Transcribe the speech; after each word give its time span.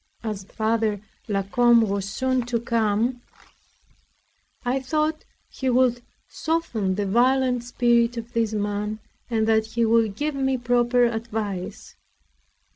As 0.23 0.45
Father 0.45 0.99
La 1.27 1.43
Combe 1.43 1.81
was 1.87 2.09
soon 2.09 2.43
to 2.47 2.59
come, 2.59 3.21
I 4.65 4.79
thought 4.79 5.25
he 5.47 5.69
would 5.69 6.01
soften 6.27 6.95
the 6.95 7.05
violent 7.05 7.63
spirit 7.63 8.17
of 8.17 8.33
this 8.33 8.51
man, 8.51 8.97
and 9.29 9.47
that 9.47 9.67
he 9.73 9.85
would 9.85 10.15
give 10.15 10.33
me 10.33 10.57
proper 10.57 11.03
advice. 11.05 11.97